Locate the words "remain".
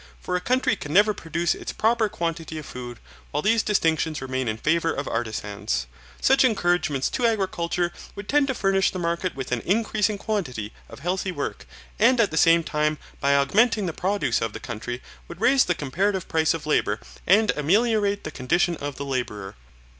4.19-4.47